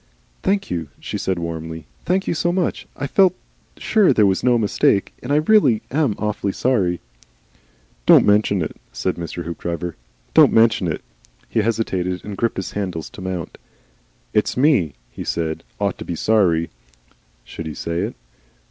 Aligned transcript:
"Thank 0.41 0.71
you," 0.71 0.87
she 0.99 1.19
said 1.19 1.37
warmly. 1.37 1.85
"Thank 2.05 2.25
you 2.25 2.33
so 2.33 2.51
much. 2.51 2.87
I 2.97 3.05
felt 3.05 3.35
sure 3.77 4.11
there 4.13 4.25
was 4.25 4.43
no 4.43 4.57
mistake. 4.57 5.13
And 5.21 5.31
I 5.31 5.35
really 5.35 5.83
am 5.91 6.15
awfully 6.17 6.53
sorry" 6.53 6.99
"Don't 8.07 8.25
mention 8.25 8.63
it," 8.63 8.77
said 8.91 9.13
Mr. 9.15 9.43
Hoopdriver. 9.45 9.95
"Don't 10.33 10.51
mention 10.53 10.87
it." 10.87 11.03
He 11.49 11.59
hesitated 11.59 12.25
and 12.25 12.35
gripped 12.35 12.57
his 12.57 12.71
handles 12.71 13.11
to 13.11 13.21
mount. 13.21 13.59
"It's 14.33 14.57
me," 14.57 14.95
he 15.11 15.23
said, 15.23 15.63
"ought 15.79 15.99
to 15.99 16.03
be 16.05 16.15
sorry." 16.15 16.71
Should 17.45 17.67
he 17.67 17.75
say 17.75 17.99
it? 17.99 18.15